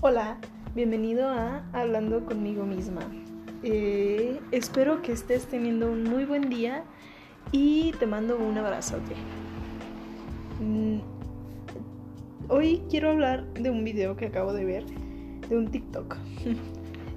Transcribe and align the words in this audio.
Hola, 0.00 0.38
bienvenido 0.76 1.28
a 1.28 1.64
Hablando 1.72 2.24
conmigo 2.24 2.64
misma. 2.64 3.00
Eh, 3.64 4.38
espero 4.52 5.02
que 5.02 5.10
estés 5.10 5.46
teniendo 5.46 5.90
un 5.90 6.04
muy 6.04 6.24
buen 6.24 6.48
día 6.48 6.84
y 7.50 7.90
te 7.98 8.06
mando 8.06 8.38
un 8.38 8.56
abrazote. 8.56 9.16
Mm, 10.60 10.98
hoy 12.48 12.80
quiero 12.88 13.10
hablar 13.10 13.44
de 13.54 13.70
un 13.70 13.82
video 13.82 14.16
que 14.16 14.26
acabo 14.26 14.52
de 14.52 14.64
ver, 14.64 14.84
de 15.48 15.56
un 15.56 15.68
TikTok. 15.68 16.16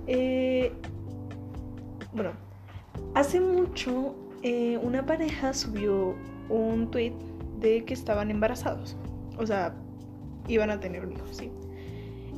Eh, 0.07 0.73
bueno, 2.11 2.31
hace 3.13 3.39
mucho 3.39 4.15
eh, 4.41 4.79
una 4.81 5.05
pareja 5.05 5.53
subió 5.53 6.15
un 6.49 6.89
tweet 6.89 7.13
de 7.59 7.85
que 7.85 7.93
estaban 7.93 8.31
embarazados. 8.31 8.97
O 9.37 9.45
sea, 9.45 9.75
iban 10.47 10.71
a 10.71 10.79
tener 10.79 11.05
un 11.05 11.13
hijo, 11.13 11.27
¿sí? 11.31 11.51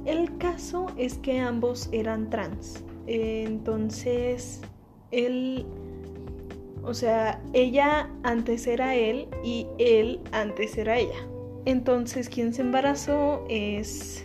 El 0.05 0.37
caso 0.37 0.87
es 0.97 1.17
que 1.17 1.39
ambos 1.39 1.89
eran 1.91 2.29
trans. 2.29 2.83
Entonces, 3.07 4.61
él, 5.11 5.65
o 6.83 6.93
sea, 6.93 7.41
ella 7.53 8.09
antes 8.23 8.67
era 8.67 8.95
él 8.95 9.27
y 9.43 9.67
él 9.77 10.19
antes 10.31 10.77
era 10.77 10.97
ella. 10.97 11.27
Entonces, 11.65 12.27
quien 12.27 12.53
se 12.53 12.61
embarazó 12.61 13.45
es, 13.49 14.23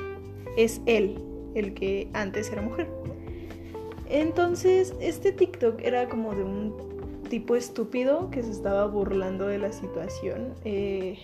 es 0.57 0.81
él, 0.87 1.23
el 1.55 1.75
que 1.75 2.09
antes 2.13 2.51
era 2.51 2.63
mujer. 2.63 2.89
Entonces, 4.09 4.95
este 5.01 5.33
TikTok 5.33 5.81
era 5.83 6.09
como 6.09 6.35
de 6.35 6.43
un 6.43 6.75
tipo 7.29 7.55
estúpido 7.55 8.31
que 8.31 8.43
se 8.43 8.51
estaba 8.51 8.87
burlando 8.87 9.47
de 9.47 9.59
la 9.59 9.71
situación. 9.71 10.55
Eh, 10.65 11.19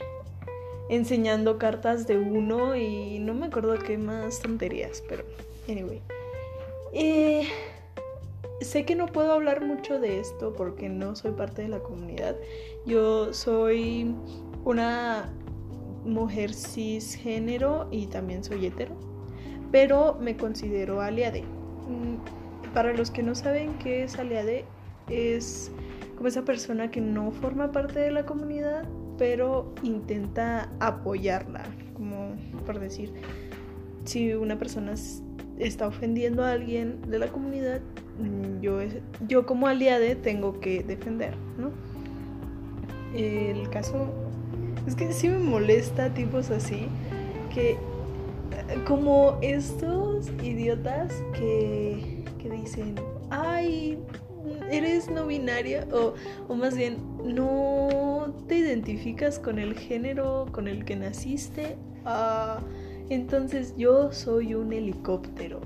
enseñando 0.88 1.58
cartas 1.58 2.06
de 2.06 2.18
uno 2.18 2.76
y 2.76 3.18
no 3.18 3.34
me 3.34 3.46
acuerdo 3.46 3.78
qué 3.78 3.98
más 3.98 4.40
tonterías, 4.40 5.02
pero 5.08 5.24
anyway. 5.68 6.00
Eh, 6.92 7.48
sé 8.60 8.84
que 8.84 8.94
no 8.94 9.06
puedo 9.06 9.32
hablar 9.32 9.64
mucho 9.64 9.98
de 9.98 10.20
esto 10.20 10.52
porque 10.52 10.88
no 10.88 11.16
soy 11.16 11.32
parte 11.32 11.62
de 11.62 11.68
la 11.68 11.80
comunidad. 11.80 12.36
Yo 12.86 13.32
soy 13.32 14.14
una 14.64 15.32
mujer 16.04 16.52
cisgénero 16.52 17.88
y 17.90 18.06
también 18.06 18.44
soy 18.44 18.66
hetero, 18.66 18.94
pero 19.72 20.16
me 20.20 20.36
considero 20.36 21.00
aliade. 21.00 21.42
Mm, 21.42 22.72
para 22.74 22.92
los 22.92 23.10
que 23.10 23.22
no 23.22 23.34
saben 23.34 23.74
qué 23.78 24.04
es 24.04 24.18
aliade, 24.18 24.64
es 25.08 25.70
como 26.16 26.28
esa 26.28 26.42
persona 26.42 26.90
que 26.90 27.00
no 27.00 27.30
forma 27.32 27.72
parte 27.72 27.98
de 27.98 28.10
la 28.10 28.26
comunidad, 28.26 28.84
pero 29.18 29.72
intenta 29.82 30.70
apoyarla, 30.80 31.64
como 31.94 32.32
por 32.66 32.80
decir, 32.80 33.12
si 34.04 34.34
una 34.34 34.58
persona 34.58 34.94
está 35.58 35.86
ofendiendo 35.86 36.44
a 36.44 36.52
alguien 36.52 37.00
de 37.08 37.18
la 37.18 37.28
comunidad, 37.28 37.80
mm, 38.18 38.60
yo, 38.60 38.78
yo 39.28 39.46
como 39.46 39.66
aliade 39.66 40.16
tengo 40.16 40.60
que 40.60 40.82
defender, 40.82 41.34
¿no? 41.58 41.70
El 43.14 43.68
caso 43.70 44.08
es 44.86 44.94
que 44.94 45.12
sí 45.12 45.28
me 45.28 45.38
molesta 45.38 46.12
tipos 46.12 46.50
así, 46.50 46.88
que 47.54 47.76
como 48.86 49.38
estos 49.40 50.30
idiotas 50.42 51.12
que, 51.32 52.24
que 52.38 52.50
dicen, 52.50 52.94
ay, 53.30 53.98
eres 54.70 55.10
no 55.10 55.26
binaria 55.26 55.86
o, 55.92 56.14
o 56.48 56.54
más 56.54 56.76
bien 56.76 56.96
no 57.24 58.34
te 58.48 58.56
identificas 58.56 59.38
con 59.38 59.58
el 59.58 59.74
género 59.74 60.46
con 60.52 60.68
el 60.68 60.84
que 60.84 60.96
naciste, 60.96 61.76
ah, 62.04 62.60
entonces 63.08 63.76
yo 63.76 64.12
soy 64.12 64.54
un 64.54 64.72
helicóptero. 64.72 65.60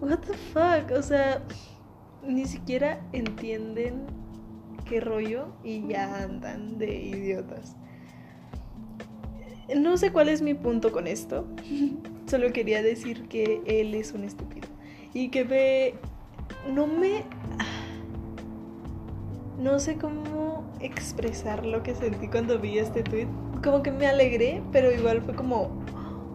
What 0.00 0.20
the 0.20 0.34
fuck? 0.34 0.98
O 0.98 1.02
sea, 1.02 1.42
ni 2.26 2.46
siquiera 2.46 3.00
entienden 3.12 4.06
qué 4.88 5.00
rollo 5.00 5.48
y 5.62 5.86
ya 5.86 6.24
andan 6.24 6.78
de 6.78 6.94
idiotas. 6.94 7.76
No 9.76 9.96
sé 9.96 10.10
cuál 10.10 10.28
es 10.28 10.42
mi 10.42 10.54
punto 10.54 10.90
con 10.90 11.06
esto. 11.06 11.46
Solo 12.26 12.52
quería 12.52 12.82
decir 12.82 13.28
que 13.28 13.62
él 13.66 13.94
es 13.94 14.12
un 14.12 14.24
estúpido. 14.24 14.68
Y 15.14 15.28
que 15.28 15.44
ve 15.44 15.94
no 16.68 16.86
me... 16.86 17.24
No 19.58 19.78
sé 19.78 19.96
cómo 19.96 20.64
expresar 20.80 21.66
lo 21.66 21.82
que 21.82 21.94
sentí 21.94 22.28
cuando 22.28 22.58
vi 22.58 22.78
este 22.78 23.02
tweet. 23.02 23.26
Como 23.62 23.82
que 23.82 23.90
me 23.90 24.06
alegré, 24.06 24.62
pero 24.72 24.90
igual 24.90 25.20
fue 25.20 25.34
como, 25.34 25.68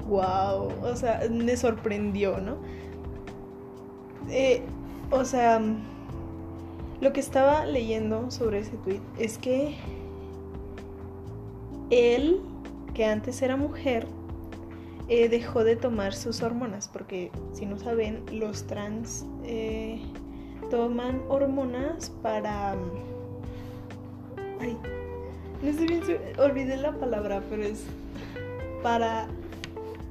wow, 0.08 0.70
o 0.84 0.96
sea, 0.96 1.22
me 1.32 1.58
sorprendió, 1.58 2.40
¿no? 2.40 2.58
Eh, 4.30 4.62
o 5.10 5.26
sea, 5.26 5.60
lo 7.02 7.14
que 7.14 7.20
estaba 7.20 7.66
leyendo 7.66 8.30
sobre 8.30 8.60
ese 8.60 8.78
tweet 8.78 9.02
es 9.18 9.38
que 9.38 9.76
él, 11.90 12.42
que 12.94 13.06
antes 13.06 13.42
era 13.42 13.58
mujer, 13.58 14.08
eh, 15.08 15.30
dejó 15.30 15.64
de 15.64 15.76
tomar 15.76 16.14
sus 16.14 16.42
hormonas, 16.42 16.88
porque 16.88 17.32
si 17.54 17.66
no 17.66 17.78
saben, 17.78 18.24
los 18.32 18.66
trans 18.66 19.26
eh, 19.44 20.02
toman 20.70 21.22
hormonas 21.30 22.10
para... 22.22 22.76
Ay, 24.60 24.78
no 25.62 25.74
sé 25.74 25.86
bien, 25.86 26.02
olvidé 26.38 26.78
la 26.78 26.94
palabra, 26.94 27.42
pero 27.50 27.64
es 27.64 27.84
para, 28.82 29.28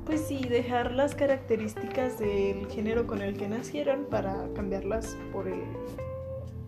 pues 0.07 0.23
sí, 0.23 0.45
dejar 0.49 0.93
las 0.93 1.15
características 1.15 2.19
del 2.19 2.67
género 2.69 3.07
con 3.07 3.21
el 3.23 3.37
que 3.37 3.49
nacieron 3.49 4.05
para 4.05 4.49
cambiarlas 4.55 5.17
por 5.33 5.49
el, 5.49 5.63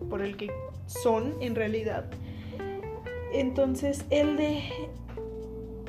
por 0.09 0.21
el 0.21 0.37
que 0.37 0.51
son 0.85 1.33
en 1.41 1.55
realidad. 1.55 2.05
Entonces, 3.33 4.05
él 4.09 4.37
de, 4.37 4.63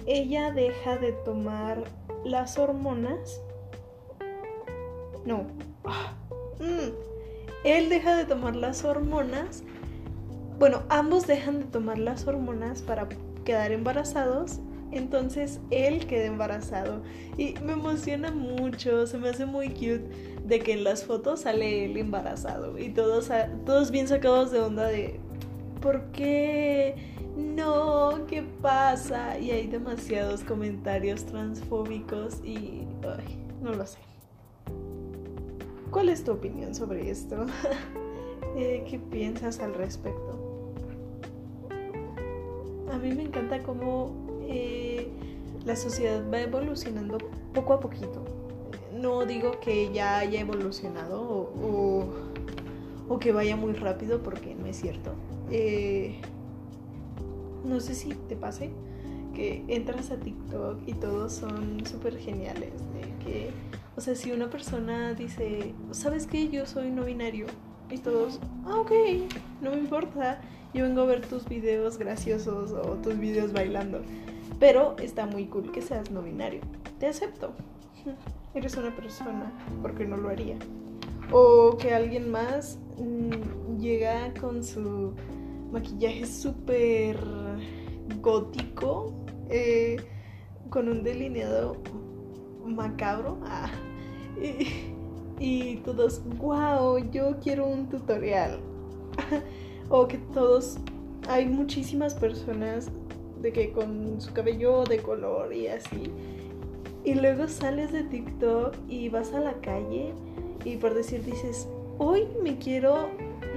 ella 0.06 0.50
deja 0.50 0.97
de 0.97 1.12
tomar 1.12 1.84
las 2.25 2.59
hormonas. 2.59 3.41
No. 5.25 5.47
Ah, 5.84 6.15
mm. 6.61 7.09
Él 7.65 7.89
deja 7.89 8.17
de 8.17 8.25
tomar 8.25 8.56
las 8.56 8.84
hormonas. 8.84 9.62
Bueno, 10.59 10.83
ambos 10.89 11.27
dejan 11.27 11.61
de 11.61 11.65
tomar 11.67 11.99
las 11.99 12.27
hormonas 12.27 12.83
para 12.83 13.09
quedar 13.45 13.73
embarazados. 13.73 14.61
Entonces 14.91 15.61
él 15.71 16.06
queda 16.06 16.27
embarazado. 16.27 17.03
Y 17.37 17.55
me 17.65 17.73
emociona 17.73 18.31
mucho. 18.31 19.06
Se 19.06 19.19
me 19.19 19.29
hace 19.29 19.47
muy 19.47 19.71
cute 19.71 20.09
de 20.45 20.61
que 20.61 20.73
en 20.73 20.85
las 20.85 21.05
fotos 21.05 21.41
sale 21.41 21.85
él 21.85 21.97
embarazado. 21.97 22.79
Y 22.79 22.91
todos, 22.91 23.31
todos 23.67 23.91
bien 23.91 24.09
sacados 24.09 24.50
de 24.50 24.61
onda 24.61 24.87
de. 24.87 25.21
¿Por 25.81 26.11
qué? 26.12 27.18
No, 27.38 28.26
¿qué 28.26 28.43
pasa? 28.43 29.38
Y 29.38 29.53
hay 29.53 29.69
demasiados 29.69 30.43
comentarios 30.43 31.25
transfóbicos 31.25 32.41
y 32.44 32.87
ay, 33.03 33.47
no 33.62 33.72
lo 33.75 33.87
sé. 33.87 33.99
¿Cuál 35.91 36.09
es 36.09 36.25
tu 36.25 36.32
opinión 36.32 36.75
sobre 36.75 37.10
esto? 37.10 37.47
Eh, 38.56 38.84
¿Qué 38.91 38.99
piensas 38.99 39.60
al 39.60 39.72
respecto? 39.75 40.65
A 42.91 42.97
mí 42.99 43.12
me 43.12 43.22
encanta 43.22 43.62
cómo 43.62 44.10
eh, 44.49 45.06
la 45.65 45.76
sociedad 45.76 46.25
va 46.32 46.41
evolucionando 46.41 47.19
poco 47.55 47.75
a 47.75 47.81
poquito. 47.81 48.25
No 48.93 49.26
digo 49.26 49.60
que 49.60 49.93
ya 49.93 50.19
haya 50.19 50.41
evolucionado 50.41 51.20
o, 51.22 52.09
o, 53.09 53.19
que 53.20 53.31
vaya 53.31 53.55
muy 53.55 53.75
rápido 53.75 54.25
porque 54.25 54.56
no 54.56 54.66
es 54.66 54.81
cierto. 54.81 55.12
Eh, 55.53 56.20
no 57.69 57.81
sé 57.81 57.95
si 57.95 58.09
te 58.09 58.37
pase 58.37 58.70
que 59.35 59.65
entras 59.69 60.11
a 60.11 60.17
TikTok 60.17 60.81
y 60.87 60.94
todos 60.94 61.32
son 61.32 61.87
súper 61.87 62.19
geniales. 62.19 62.73
Que, 63.25 63.50
o 63.97 64.00
sea, 64.00 64.17
si 64.17 64.32
una 64.32 64.50
persona 64.50 65.15
dice, 65.15 65.75
¿sabes 65.93 66.26
qué? 66.26 66.49
Yo 66.49 66.67
soy 66.67 66.91
no 66.91 67.05
binario. 67.05 67.47
Y 67.91 67.99
todos, 67.99 68.41
ah, 68.67 68.81
ok, 68.81 68.91
no 69.62 69.70
me 69.70 69.79
importa. 69.79 70.41
Yo 70.75 70.85
vengo 70.85 71.03
a 71.03 71.06
ver 71.06 71.25
tus 71.25 71.49
videos 71.49 71.99
graciosos 71.99 72.73
o 72.73 72.97
tus 72.97 73.17
videos 73.19 73.53
bailando. 73.53 74.03
Pero 74.59 74.97
está 74.99 75.25
muy 75.25 75.47
cool 75.47 75.70
que 75.70 75.82
seas 75.82 76.11
no 76.11 76.23
binario. 76.23 76.61
Te 76.99 77.06
acepto. 77.06 77.53
Eres 78.55 78.76
una 78.76 78.94
persona, 78.94 79.53
porque 79.82 80.05
no 80.05 80.17
lo 80.17 80.31
haría. 80.31 80.56
O 81.31 81.76
que 81.76 81.94
alguien 81.94 82.31
más 82.31 82.79
mm, 82.99 83.79
llega 83.79 84.35
con 84.35 84.65
su 84.65 85.12
maquillaje 85.73 86.26
súper 86.26 87.19
gótico, 88.20 89.15
eh, 89.50 89.97
con 90.70 90.88
un 90.88 91.03
delineado 91.03 91.76
macabro. 92.65 93.38
Ah, 93.44 93.70
y, 95.38 95.76
todos, 95.76 96.23
wow, 96.38 96.99
yo 97.11 97.38
quiero 97.41 97.67
un 97.67 97.88
tutorial. 97.88 98.61
o 99.88 100.06
que 100.06 100.19
todos, 100.35 100.79
hay 101.29 101.47
muchísimas 101.47 102.15
personas 102.15 102.91
de 103.41 103.53
que 103.53 103.73
con 103.73 104.20
su 104.20 104.32
cabello 104.32 104.85
de 104.85 104.99
color 104.99 105.53
y 105.53 105.69
así. 105.69 106.11
Y 107.05 107.15
luego 107.15 107.49
sales 107.49 107.93
de 107.93 108.03
TikTok 108.05 108.75
y 108.88 109.09
vas 109.09 109.32
a 109.32 109.41
la 109.41 109.55
calle 109.61 110.12
y 110.65 110.76
por 110.76 110.94
decir 110.94 111.25
dices, 111.25 111.69
hoy 111.99 112.26
me 112.43 112.59
quiero 112.59 113.09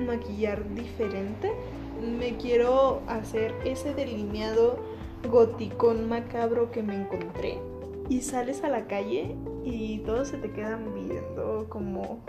maquillar 0.05 0.73
diferente, 0.73 1.51
me 2.01 2.37
quiero 2.37 3.01
hacer 3.07 3.53
ese 3.63 3.93
delineado 3.93 4.79
goticón 5.29 6.09
macabro 6.09 6.71
que 6.71 6.83
me 6.83 6.95
encontré. 6.95 7.59
Y 8.09 8.21
sales 8.21 8.63
a 8.63 8.69
la 8.69 8.87
calle 8.87 9.35
y 9.63 9.99
todos 9.99 10.29
se 10.29 10.37
te 10.37 10.51
quedan 10.51 10.93
viendo 10.93 11.67
como, 11.69 12.19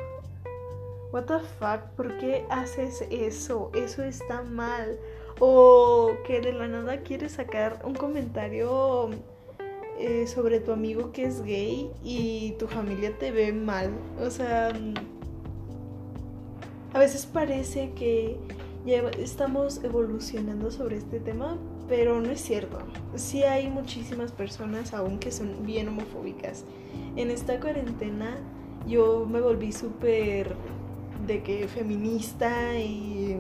what 1.13 1.25
the 1.25 1.41
fuck, 1.59 1.81
¿por 1.97 2.19
qué 2.19 2.45
haces 2.51 3.05
eso? 3.11 3.71
Eso 3.75 4.03
está 4.03 4.43
mal. 4.43 4.99
O 5.41 6.13
que 6.27 6.41
de 6.41 6.53
la 6.53 6.69
nada 6.69 6.99
quieres 6.99 7.33
sacar 7.33 7.83
un 7.85 7.95
comentario 7.95 9.11
eh, 9.99 10.27
sobre 10.27 10.61
tu 10.61 10.73
amigo 10.73 11.11
que 11.11 11.25
es 11.25 11.43
gay 11.43 11.91
y 12.05 12.53
tu 12.59 12.69
familia 12.69 13.17
te 13.19 13.33
ve 13.33 13.53
mal. 13.53 13.91
O 14.21 14.31
sea, 14.31 14.73
a 16.93 16.99
veces 16.99 17.27
parece 17.27 17.93
que 17.93 18.37
ya 18.85 19.09
estamos 19.19 19.83
evolucionando 19.85 20.71
sobre 20.71 20.97
este 20.97 21.21
tema, 21.21 21.57
pero 21.89 22.21
no 22.21 22.31
es 22.31 22.41
cierto. 22.41 22.79
Sí 23.15 23.45
hay 23.45 23.69
muchísimas 23.69 24.33
personas 24.33 24.93
aún 24.93 25.19
que 25.19 25.31
son 25.31 25.65
bien 25.65 25.89
homofóbicas. 25.89 26.65
En 27.17 27.31
esta 27.31 27.61
cuarentena 27.61 28.39
yo 28.87 29.27
me 29.27 29.41
volví 29.41 29.73
súper 29.73 30.55
de 31.27 31.43
que 31.43 31.69
feminista 31.69 32.77
y, 32.79 33.37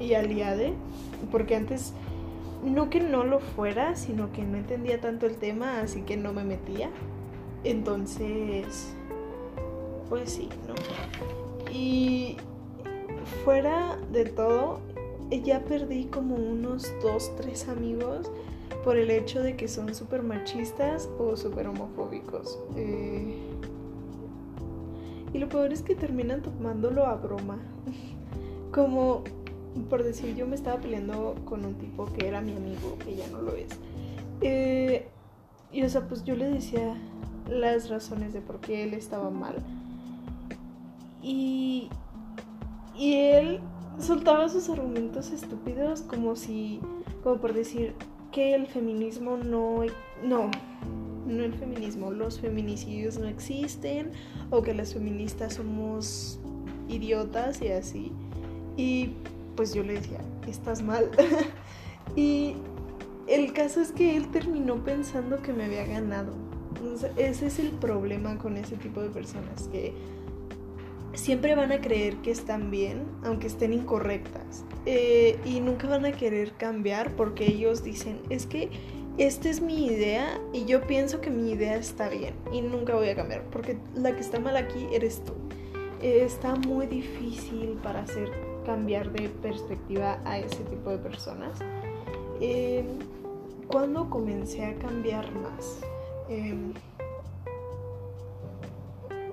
y 0.00 0.14
aliade, 0.14 0.72
porque 1.30 1.54
antes 1.54 1.92
no 2.64 2.90
que 2.90 3.00
no 3.00 3.24
lo 3.24 3.38
fuera, 3.38 3.94
sino 3.94 4.32
que 4.32 4.42
no 4.42 4.56
entendía 4.56 5.00
tanto 5.00 5.26
el 5.26 5.36
tema, 5.36 5.80
así 5.80 6.02
que 6.02 6.16
no 6.16 6.32
me 6.32 6.42
metía. 6.42 6.90
Entonces, 7.62 8.92
pues 10.08 10.32
sí, 10.32 10.48
¿no? 10.66 10.74
Y 11.72 12.36
fuera 13.44 13.98
de 14.12 14.24
todo, 14.24 14.80
ya 15.30 15.64
perdí 15.64 16.06
como 16.06 16.36
unos 16.36 16.92
dos, 17.02 17.30
tres 17.36 17.68
amigos 17.68 18.30
por 18.84 18.96
el 18.96 19.10
hecho 19.10 19.42
de 19.42 19.56
que 19.56 19.68
son 19.68 19.94
súper 19.94 20.22
machistas 20.22 21.08
o 21.18 21.36
súper 21.36 21.66
homofóbicos. 21.66 22.58
Eh, 22.76 23.38
y 25.32 25.38
lo 25.38 25.48
peor 25.48 25.72
es 25.72 25.82
que 25.82 25.94
terminan 25.94 26.42
tomándolo 26.42 27.06
a 27.06 27.14
broma. 27.16 27.58
como, 28.72 29.24
por 29.90 30.04
decir, 30.04 30.34
yo 30.34 30.46
me 30.46 30.54
estaba 30.54 30.80
peleando 30.80 31.34
con 31.44 31.64
un 31.64 31.74
tipo 31.74 32.06
que 32.06 32.28
era 32.28 32.40
mi 32.40 32.56
amigo, 32.56 32.96
que 33.04 33.16
ya 33.16 33.26
no 33.28 33.42
lo 33.42 33.54
es. 33.54 33.68
Eh, 34.40 35.08
y 35.72 35.82
o 35.82 35.88
sea, 35.88 36.08
pues 36.08 36.24
yo 36.24 36.34
le 36.36 36.46
decía 36.46 36.96
las 37.48 37.88
razones 37.88 38.32
de 38.32 38.40
por 38.40 38.60
qué 38.60 38.84
él 38.84 38.94
estaba 38.94 39.30
mal. 39.30 39.56
Y, 41.22 41.90
y 42.98 43.14
él 43.14 43.60
soltaba 44.00 44.48
sus 44.48 44.68
argumentos 44.68 45.30
estúpidos 45.30 46.02
como 46.02 46.36
si, 46.36 46.80
como 47.22 47.40
por 47.40 47.52
decir 47.52 47.94
que 48.32 48.54
el 48.54 48.66
feminismo 48.66 49.36
no, 49.36 49.82
no, 50.22 50.50
no 51.26 51.44
el 51.44 51.54
feminismo, 51.54 52.10
los 52.10 52.40
feminicidios 52.40 53.18
no 53.18 53.28
existen 53.28 54.10
o 54.50 54.62
que 54.62 54.74
las 54.74 54.94
feministas 54.94 55.54
somos 55.54 56.40
idiotas 56.88 57.62
y 57.62 57.68
así. 57.68 58.12
Y 58.76 59.10
pues 59.56 59.74
yo 59.74 59.82
le 59.82 59.94
decía, 59.94 60.20
estás 60.46 60.82
mal. 60.82 61.10
y 62.16 62.54
el 63.26 63.52
caso 63.52 63.80
es 63.80 63.92
que 63.92 64.16
él 64.16 64.28
terminó 64.30 64.82
pensando 64.84 65.40
que 65.42 65.52
me 65.52 65.64
había 65.64 65.84
ganado. 65.86 66.32
ese 67.16 67.46
es 67.46 67.58
el 67.58 67.70
problema 67.70 68.38
con 68.38 68.56
ese 68.56 68.76
tipo 68.76 69.00
de 69.00 69.10
personas, 69.10 69.68
que 69.68 69.92
siempre 71.18 71.54
van 71.54 71.72
a 71.72 71.80
creer 71.80 72.16
que 72.18 72.30
están 72.30 72.70
bien, 72.70 73.04
aunque 73.24 73.48
estén 73.48 73.72
incorrectas. 73.72 74.64
Eh, 74.86 75.38
y 75.44 75.60
nunca 75.60 75.88
van 75.88 76.06
a 76.06 76.12
querer 76.12 76.52
cambiar 76.52 77.14
porque 77.16 77.46
ellos 77.46 77.82
dicen, 77.82 78.20
es 78.30 78.46
que 78.46 78.70
esta 79.18 79.48
es 79.48 79.60
mi 79.60 79.86
idea 79.86 80.40
y 80.52 80.64
yo 80.64 80.86
pienso 80.86 81.20
que 81.20 81.30
mi 81.30 81.50
idea 81.50 81.76
está 81.76 82.08
bien 82.08 82.34
y 82.52 82.62
nunca 82.62 82.94
voy 82.94 83.08
a 83.08 83.16
cambiar 83.16 83.42
porque 83.50 83.76
la 83.94 84.14
que 84.14 84.20
está 84.20 84.38
mal 84.38 84.56
aquí 84.56 84.86
eres 84.92 85.22
tú. 85.24 85.32
Eh, 86.00 86.22
está 86.24 86.54
muy 86.54 86.86
difícil 86.86 87.78
para 87.82 88.02
hacer 88.02 88.30
cambiar 88.64 89.10
de 89.12 89.28
perspectiva 89.28 90.20
a 90.24 90.38
ese 90.38 90.62
tipo 90.64 90.90
de 90.90 90.98
personas. 90.98 91.58
Eh, 92.40 92.84
cuando 93.66 94.08
comencé 94.08 94.64
a 94.64 94.74
cambiar 94.76 95.30
más, 95.32 95.80
em, 96.28 96.72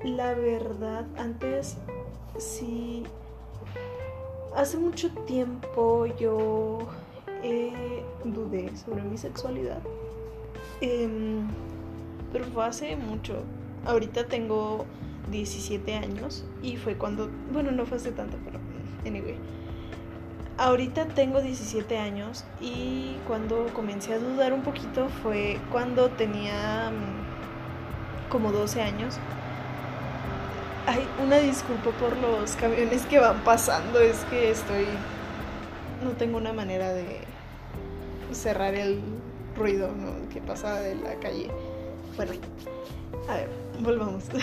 la 0.05 0.33
verdad, 0.35 1.05
antes 1.17 1.77
sí, 2.37 3.03
hace 4.55 4.77
mucho 4.77 5.09
tiempo 5.25 6.05
yo 6.05 6.79
eh, 7.43 8.03
dudé 8.23 8.75
sobre 8.77 9.01
mi 9.01 9.17
sexualidad. 9.17 9.81
Em, 10.81 11.47
pero 12.31 12.45
fue 12.45 12.65
hace 12.65 12.95
mucho. 12.95 13.43
Ahorita 13.85 14.27
tengo 14.27 14.85
17 15.31 15.95
años 15.95 16.45
y 16.61 16.77
fue 16.77 16.95
cuando, 16.95 17.29
bueno, 17.51 17.71
no 17.71 17.85
fue 17.85 17.97
hace 17.97 18.11
tanto, 18.11 18.37
pero 18.45 18.59
anyway. 19.05 19.37
Ahorita 20.57 21.07
tengo 21.07 21.41
17 21.41 21.97
años 21.97 22.45
y 22.61 23.17
cuando 23.27 23.65
comencé 23.73 24.13
a 24.13 24.19
dudar 24.19 24.53
un 24.53 24.61
poquito 24.61 25.09
fue 25.21 25.59
cuando 25.71 26.09
tenía 26.11 26.91
mm, 26.91 28.31
como 28.31 28.53
12 28.53 28.81
años 28.81 29.19
Ay, 30.87 31.07
una 31.23 31.37
disculpa 31.37 31.89
por 31.99 32.15
los 32.17 32.55
camiones 32.57 33.07
que 33.07 33.17
van 33.17 33.43
pasando, 33.43 33.99
es 33.99 34.19
que 34.25 34.51
estoy... 34.51 34.85
No 36.03 36.11
tengo 36.11 36.37
una 36.37 36.53
manera 36.53 36.93
de 36.93 37.21
cerrar 38.31 38.75
el 38.75 39.01
ruido 39.57 39.89
que 40.31 40.41
pasa 40.41 40.79
de 40.81 40.93
la 40.95 41.15
calle. 41.15 41.49
Bueno, 42.15 42.33
a 43.29 43.35
ver, 43.35 43.49
volvamos. 43.79 44.25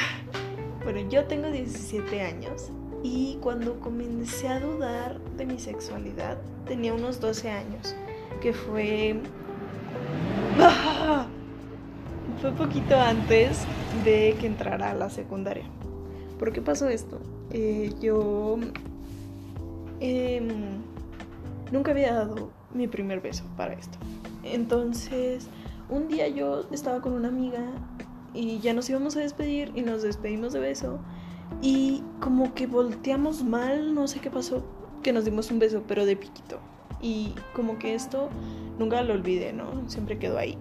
Bueno, 0.82 1.08
yo 1.08 1.24
tengo 1.26 1.48
17 1.48 2.22
años 2.22 2.70
y 3.04 3.38
cuando 3.40 3.78
comencé 3.78 4.48
a 4.48 4.58
dudar 4.58 5.20
de 5.36 5.46
mi 5.46 5.60
sexualidad 5.60 6.38
tenía 6.66 6.92
unos 6.92 7.20
12 7.20 7.50
años, 7.50 7.94
que 8.40 8.52
fue... 8.52 9.20
Fue 12.40 12.50
poquito 12.50 12.98
antes 12.98 13.60
de 14.04 14.36
que 14.40 14.48
entrara 14.48 14.90
a 14.90 14.94
la 14.94 15.08
secundaria. 15.08 15.64
¿Por 16.38 16.52
qué 16.52 16.60
pasó 16.60 16.88
esto? 16.88 17.20
Eh, 17.50 17.92
yo 18.00 18.58
em, 20.00 20.48
nunca 21.70 21.90
había 21.92 22.14
dado 22.14 22.50
mi 22.74 22.88
primer 22.88 23.20
beso 23.20 23.44
para 23.56 23.74
esto. 23.74 23.98
Entonces, 24.42 25.48
un 25.88 26.08
día 26.08 26.28
yo 26.28 26.66
estaba 26.72 27.00
con 27.00 27.12
una 27.12 27.28
amiga 27.28 27.62
y 28.34 28.58
ya 28.60 28.72
nos 28.72 28.88
íbamos 28.88 29.16
a 29.16 29.20
despedir 29.20 29.72
y 29.74 29.82
nos 29.82 30.02
despedimos 30.02 30.52
de 30.52 30.60
beso 30.60 30.98
y 31.60 32.02
como 32.20 32.54
que 32.54 32.66
volteamos 32.66 33.44
mal, 33.44 33.94
no 33.94 34.08
sé 34.08 34.20
qué 34.20 34.30
pasó, 34.30 34.64
que 35.02 35.12
nos 35.12 35.24
dimos 35.24 35.50
un 35.50 35.58
beso, 35.58 35.82
pero 35.86 36.06
de 36.06 36.16
piquito. 36.16 36.58
Y 37.00 37.34
como 37.54 37.78
que 37.78 37.94
esto 37.94 38.30
nunca 38.78 39.02
lo 39.02 39.12
olvidé, 39.12 39.52
¿no? 39.52 39.88
Siempre 39.88 40.18
quedó 40.18 40.38
ahí. 40.38 40.56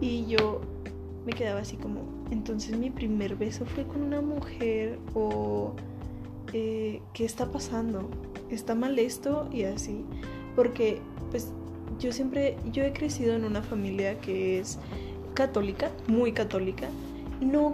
Y 0.00 0.26
yo 0.26 0.60
me 1.24 1.32
quedaba 1.32 1.60
así 1.60 1.76
como, 1.76 2.02
entonces 2.30 2.76
mi 2.76 2.90
primer 2.90 3.36
beso 3.36 3.64
fue 3.64 3.86
con 3.86 4.02
una 4.02 4.20
mujer 4.20 4.98
o 5.14 5.72
eh, 6.52 7.00
¿qué 7.12 7.24
está 7.24 7.50
pasando? 7.50 8.08
¿Está 8.50 8.74
mal 8.74 8.98
esto? 8.98 9.48
Y 9.52 9.64
así, 9.64 10.04
porque 10.54 11.00
pues 11.30 11.52
yo 11.98 12.12
siempre, 12.12 12.56
yo 12.72 12.84
he 12.84 12.92
crecido 12.92 13.34
en 13.34 13.44
una 13.44 13.62
familia 13.62 14.18
que 14.20 14.58
es 14.58 14.78
católica, 15.34 15.90
muy 16.06 16.32
católica, 16.32 16.88
no, 17.40 17.72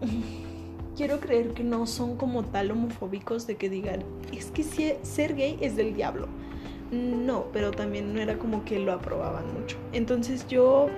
quiero 0.96 1.20
creer 1.20 1.54
que 1.54 1.64
no 1.64 1.86
son 1.86 2.16
como 2.16 2.44
tal 2.44 2.70
homofóbicos 2.70 3.46
de 3.46 3.56
que 3.56 3.68
digan, 3.68 4.02
es 4.32 4.50
que 4.50 4.98
ser 5.02 5.34
gay 5.34 5.58
es 5.60 5.76
del 5.76 5.94
diablo. 5.94 6.28
No, 6.90 7.46
pero 7.52 7.70
también 7.70 8.12
no 8.12 8.20
era 8.20 8.36
como 8.36 8.64
que 8.64 8.80
lo 8.80 8.92
aprobaban 8.92 9.44
mucho. 9.54 9.76
Entonces 9.92 10.46
yo 10.48 10.88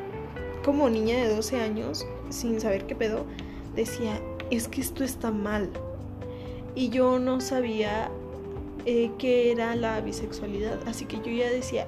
como 0.64 0.88
niña 0.88 1.16
de 1.16 1.34
12 1.34 1.60
años, 1.60 2.06
sin 2.32 2.60
saber 2.60 2.86
qué 2.86 2.94
pedo, 2.94 3.26
decía, 3.74 4.20
es 4.50 4.68
que 4.68 4.80
esto 4.80 5.04
está 5.04 5.30
mal. 5.30 5.70
Y 6.74 6.88
yo 6.88 7.18
no 7.18 7.40
sabía 7.40 8.10
eh, 8.86 9.10
qué 9.18 9.52
era 9.52 9.76
la 9.76 10.00
bisexualidad, 10.00 10.78
así 10.86 11.04
que 11.04 11.18
yo 11.18 11.30
ya 11.30 11.50
decía, 11.50 11.86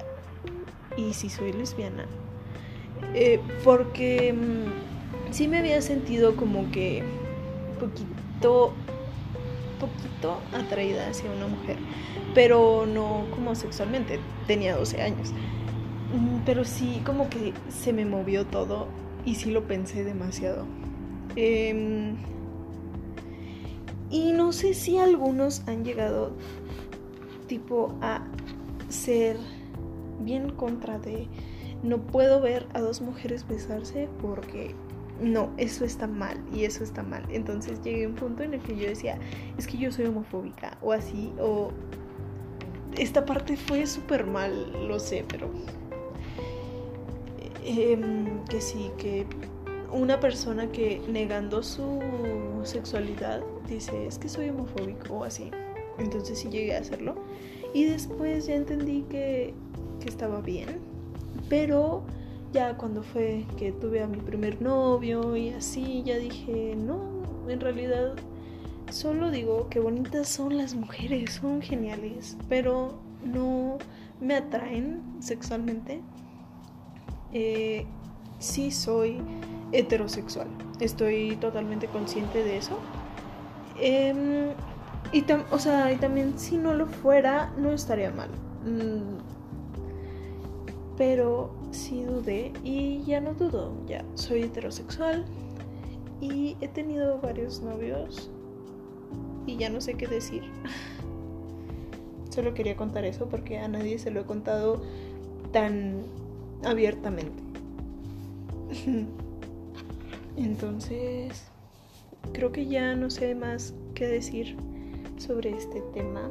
¿y 0.97 1.13
si 1.13 1.29
soy 1.29 1.53
lesbiana? 1.53 2.05
Eh, 3.13 3.39
porque 3.63 4.33
mm, 4.33 5.33
sí 5.33 5.47
me 5.47 5.57
había 5.59 5.81
sentido 5.81 6.35
como 6.35 6.71
que 6.71 7.03
poquito, 7.79 8.73
poquito 9.79 10.39
atraída 10.53 11.09
hacia 11.09 11.31
una 11.31 11.47
mujer, 11.47 11.77
pero 12.33 12.85
no 12.85 13.25
como 13.31 13.55
sexualmente, 13.55 14.19
tenía 14.47 14.75
12 14.75 15.01
años. 15.01 15.31
Mm, 16.13 16.45
pero 16.45 16.63
sí, 16.63 17.01
como 17.05 17.29
que 17.29 17.53
se 17.69 17.91
me 17.91 18.05
movió 18.05 18.45
todo 18.45 18.87
y 19.25 19.35
sí 19.35 19.51
lo 19.51 19.67
pensé 19.67 20.03
demasiado. 20.03 20.65
Em, 21.35 22.15
y 24.09 24.31
no 24.31 24.53
sé 24.53 24.73
si 24.73 24.97
algunos 24.97 25.67
han 25.67 25.83
llegado 25.83 26.33
tipo 27.47 27.95
a 28.01 28.21
ser 28.89 29.37
bien 30.21 30.49
contra 30.51 30.99
de 30.99 31.27
no 31.83 31.99
puedo 31.99 32.41
ver 32.41 32.67
a 32.73 32.79
dos 32.79 33.01
mujeres 33.01 33.47
besarse 33.47 34.07
porque 34.21 34.73
no, 35.21 35.51
eso 35.57 35.85
está 35.85 36.07
mal 36.07 36.37
y 36.53 36.65
eso 36.65 36.83
está 36.83 37.03
mal. 37.03 37.23
Entonces 37.29 37.81
llegué 37.81 38.05
a 38.05 38.09
un 38.09 38.15
punto 38.15 38.43
en 38.43 38.53
el 38.53 38.61
que 38.61 38.75
yo 38.75 38.87
decía, 38.87 39.17
es 39.57 39.67
que 39.67 39.77
yo 39.77 39.91
soy 39.91 40.05
homofóbica 40.05 40.77
o 40.81 40.91
así, 40.91 41.31
o 41.39 41.71
esta 42.97 43.25
parte 43.25 43.57
fue 43.57 43.85
súper 43.85 44.25
mal, 44.25 44.87
lo 44.87 44.99
sé, 44.99 45.25
pero... 45.27 45.49
Em, 47.67 48.43
que 48.45 48.61
sí, 48.61 48.91
que 48.95 49.25
una 49.91 50.19
persona 50.19 50.71
que 50.71 51.01
negando 51.07 51.63
su 51.63 51.99
sexualidad 52.63 53.41
dice, 53.67 54.05
es 54.05 54.19
que 54.19 54.29
soy 54.29 54.49
homofóbico 54.49 55.15
o 55.15 55.23
así. 55.23 55.49
Entonces 55.97 56.37
sí 56.37 56.49
llegué 56.49 56.75
a 56.75 56.79
hacerlo. 56.79 57.15
Y 57.73 57.85
después 57.85 58.45
ya 58.45 58.53
entendí 58.53 59.01
que, 59.09 59.55
que 59.99 60.09
estaba 60.09 60.41
bien. 60.41 60.79
Pero 61.49 62.03
ya 62.53 62.77
cuando 62.77 63.01
fue 63.01 63.45
que 63.57 63.71
tuve 63.71 64.03
a 64.03 64.07
mi 64.07 64.17
primer 64.17 64.61
novio 64.61 65.35
y 65.35 65.49
así, 65.49 66.03
ya 66.05 66.17
dije, 66.17 66.75
no, 66.75 66.99
en 67.49 67.59
realidad 67.59 68.13
solo 68.91 69.31
digo 69.31 69.69
que 69.69 69.79
bonitas 69.79 70.29
son 70.29 70.55
las 70.57 70.75
mujeres, 70.75 71.33
son 71.41 71.63
geniales, 71.63 72.37
pero 72.47 72.99
no 73.23 73.79
me 74.21 74.35
atraen 74.35 75.01
sexualmente. 75.19 76.01
Eh, 77.37 77.85
sí 78.39 78.71
soy 78.71 79.17
heterosexual, 79.73 80.47
estoy 80.79 81.35
totalmente 81.35 81.87
consciente 81.87 82.41
de 82.45 82.55
eso. 82.55 82.79
Em, 83.77 84.51
y, 85.11 85.25
o 85.51 85.59
sea, 85.59 85.91
y 85.91 85.97
también 85.97 86.39
si 86.39 86.57
no 86.57 86.73
lo 86.73 86.87
fuera, 86.87 87.53
no 87.57 87.73
estaría 87.73 88.09
mal. 88.09 88.29
Mm, 88.63 89.17
pero 90.95 91.53
sí 91.71 92.03
dudé 92.03 92.53
y 92.63 93.03
ya 93.03 93.19
no 93.19 93.33
dudo, 93.33 93.73
ya 93.85 94.05
soy 94.13 94.43
heterosexual 94.43 95.25
y 96.21 96.55
he 96.61 96.69
tenido 96.69 97.19
varios 97.19 97.61
novios 97.61 98.31
y 99.45 99.57
ya 99.57 99.69
no 99.69 99.81
sé 99.81 99.95
qué 99.95 100.07
decir. 100.07 100.43
Solo 102.29 102.53
quería 102.53 102.77
contar 102.77 103.03
eso 103.03 103.27
porque 103.27 103.57
a 103.57 103.67
nadie 103.67 103.99
se 103.99 104.09
lo 104.09 104.21
he 104.21 104.23
contado 104.23 104.81
tan 105.51 106.05
abiertamente. 106.63 107.43
Entonces, 110.37 111.43
creo 112.33 112.51
que 112.51 112.65
ya 112.65 112.95
no 112.95 113.09
sé 113.09 113.35
más 113.35 113.73
qué 113.93 114.07
decir 114.07 114.55
sobre 115.17 115.51
este 115.51 115.81
tema. 115.93 116.29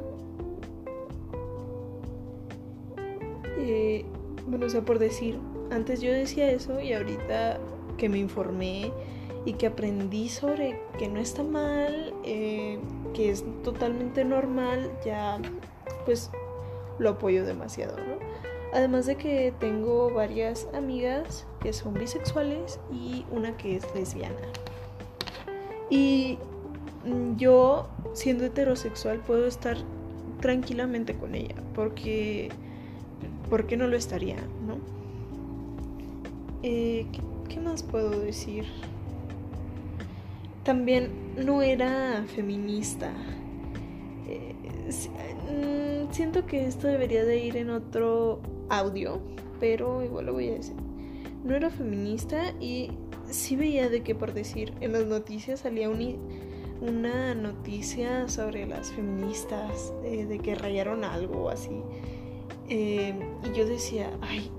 Eh, 3.57 4.05
bueno, 4.47 4.67
o 4.67 4.69
sea, 4.69 4.81
por 4.81 4.99
decir, 4.99 5.39
antes 5.71 6.01
yo 6.01 6.11
decía 6.11 6.51
eso 6.51 6.79
y 6.79 6.93
ahorita 6.93 7.59
que 7.97 8.09
me 8.09 8.19
informé 8.19 8.91
y 9.45 9.53
que 9.53 9.67
aprendí 9.67 10.29
sobre 10.29 10.79
que 10.97 11.07
no 11.07 11.19
está 11.19 11.43
mal, 11.43 12.13
eh, 12.23 12.79
que 13.13 13.31
es 13.31 13.43
totalmente 13.63 14.25
normal, 14.25 14.91
ya 15.03 15.39
pues 16.05 16.29
lo 16.99 17.11
apoyo 17.11 17.45
demasiado, 17.45 17.97
¿no? 17.97 18.19
Además 18.75 19.05
de 19.05 19.15
que 19.15 19.53
tengo 19.57 20.13
varias 20.13 20.67
amigas 20.73 21.47
que 21.61 21.71
son 21.71 21.93
bisexuales 21.93 22.77
y 22.91 23.25
una 23.31 23.55
que 23.55 23.77
es 23.77 23.95
lesbiana. 23.95 24.35
Y 25.89 26.37
yo, 27.37 27.87
siendo 28.13 28.43
heterosexual, 28.43 29.19
puedo 29.19 29.47
estar 29.47 29.77
tranquilamente 30.41 31.15
con 31.15 31.35
ella, 31.35 31.55
porque 31.73 32.49
¿por 33.49 33.65
qué 33.65 33.77
no 33.77 33.87
lo 33.87 33.95
estaría, 33.95 34.35
no? 34.67 34.77
Eh, 36.61 37.05
¿qué, 37.47 37.61
más 37.61 37.81
puedo 37.81 38.19
decir? 38.19 38.65
También 40.63 41.11
no 41.37 41.61
era 41.61 42.25
feminista. 42.35 43.13
Eh, 44.27 44.55
mm, 45.49 46.11
siento 46.11 46.45
que 46.45 46.65
esto 46.65 46.87
debería 46.87 47.25
de 47.25 47.37
ir 47.37 47.57
en 47.57 47.69
otro 47.69 48.39
audio, 48.69 49.19
pero 49.59 50.03
igual 50.03 50.27
lo 50.27 50.33
voy 50.33 50.49
a 50.49 50.53
decir. 50.53 50.75
No 51.43 51.55
era 51.55 51.69
feminista 51.69 52.53
y 52.59 52.91
sí 53.29 53.55
veía 53.55 53.89
de 53.89 54.01
que 54.01 54.15
por 54.15 54.33
decir 54.33 54.73
en 54.81 54.93
las 54.93 55.05
noticias 55.05 55.61
salía 55.61 55.89
una 55.89 57.35
noticia 57.35 58.27
sobre 58.27 58.65
las 58.65 58.91
feministas, 58.91 59.93
eh, 60.03 60.25
de 60.25 60.39
que 60.39 60.55
rayaron 60.55 61.03
algo 61.03 61.49
así. 61.49 61.81
Em, 62.67 63.19
y 63.43 63.57
yo 63.57 63.65
decía, 63.65 64.09
ay, 64.21 64.49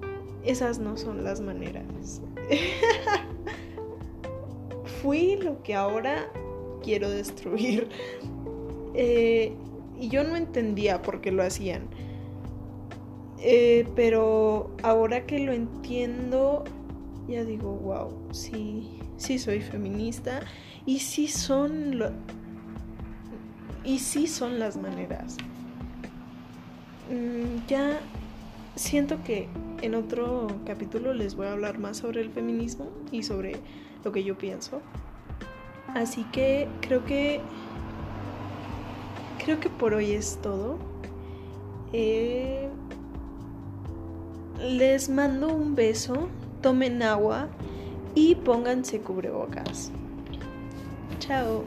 esas 0.45 0.79
no 0.79 0.97
son 0.97 1.25
las 1.25 1.41
maneras. 1.41 2.23
Fui 5.03 5.37
lo 5.37 5.63
que 5.63 5.75
ahora 5.75 6.31
quiero 6.83 7.11
destruir. 7.11 7.89
Eh, 8.97 9.53
y 9.99 10.09
yo 10.09 10.25
no 10.25 10.37
entendía 10.37 11.03
por 11.03 11.21
qué 11.21 11.31
lo 11.31 11.43
hacían. 11.43 11.89
Eh, 13.39 13.87
pero 13.95 14.75
ahora 14.83 15.27
que 15.27 15.39
lo 15.39 15.53
entiendo, 15.53 16.65
ya 17.29 17.45
digo, 17.45 17.73
wow, 17.73 18.11
sí, 18.33 18.99
sí 19.19 19.39
soy 19.39 19.61
feminista 19.61 20.41
y 20.87 21.01
sí 21.01 21.29
son 21.29 22.03
y 23.85 23.99
sí 23.99 24.27
son 24.27 24.59
las 24.59 24.77
maneras. 24.77 25.37
Mm, 27.11 27.67
ya 27.69 28.01
siento 28.75 29.23
que 29.23 29.49
en 29.83 29.95
otro 29.95 30.49
capítulo 30.67 31.15
les 31.15 31.37
voy 31.37 31.47
a 31.47 31.53
hablar 31.53 31.79
más 31.79 31.99
sobre 31.99 32.21
el 32.23 32.31
feminismo 32.31 32.91
y 33.13 33.23
sobre 33.23 33.57
lo 34.05 34.13
que 34.13 34.25
yo 34.25 34.37
pienso. 34.37 34.81
Así 35.95 36.25
que 36.33 36.69
creo 36.81 37.05
que 37.05 37.41
creo 39.47 39.61
que 39.61 39.71
por 39.71 39.95
hoy 39.95 40.11
es 40.11 40.41
todo. 40.43 40.77
Eh, 41.93 42.69
les 44.61 45.09
mando 45.09 45.55
un 45.55 45.77
beso, 45.77 46.29
tomen 46.63 47.01
agua 47.01 47.47
y 48.17 48.35
pónganse 48.35 48.99
cubrebocas. 48.99 49.93
Chao. 51.21 51.63